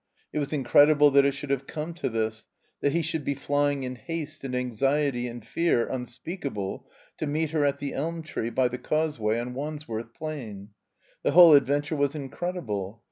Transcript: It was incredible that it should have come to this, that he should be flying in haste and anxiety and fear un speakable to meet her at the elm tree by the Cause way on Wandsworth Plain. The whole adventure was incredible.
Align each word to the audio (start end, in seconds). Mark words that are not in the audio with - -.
It 0.33 0.39
was 0.39 0.51
incredible 0.51 1.11
that 1.11 1.25
it 1.25 1.33
should 1.35 1.51
have 1.51 1.67
come 1.67 1.93
to 1.93 2.09
this, 2.09 2.47
that 2.79 2.91
he 2.93 3.03
should 3.03 3.23
be 3.23 3.35
flying 3.35 3.83
in 3.83 3.95
haste 3.97 4.43
and 4.43 4.55
anxiety 4.55 5.27
and 5.27 5.45
fear 5.45 5.87
un 5.91 6.07
speakable 6.07 6.89
to 7.19 7.27
meet 7.27 7.51
her 7.51 7.63
at 7.63 7.77
the 7.77 7.93
elm 7.93 8.23
tree 8.23 8.49
by 8.49 8.67
the 8.67 8.79
Cause 8.79 9.19
way 9.19 9.39
on 9.39 9.53
Wandsworth 9.53 10.11
Plain. 10.15 10.69
The 11.21 11.33
whole 11.33 11.53
adventure 11.53 11.95
was 11.95 12.15
incredible. 12.15 12.99